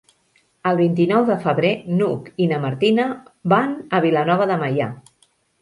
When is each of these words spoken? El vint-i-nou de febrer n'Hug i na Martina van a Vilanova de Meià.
El 0.69 0.79
vint-i-nou 0.79 1.27
de 1.27 1.35
febrer 1.43 1.71
n'Hug 1.99 2.31
i 2.45 2.49
na 2.53 2.61
Martina 2.65 3.05
van 3.55 3.79
a 3.99 4.03
Vilanova 4.07 4.53
de 4.55 4.61
Meià. 4.65 4.93